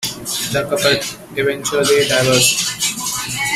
[0.51, 3.49] The couple eventually divorced.